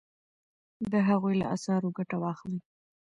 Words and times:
د 0.91 0.93
هغوی 1.09 1.33
له 1.41 1.45
اثارو 1.55 1.95
ګټه 1.97 2.17
واخلئ. 2.23 2.59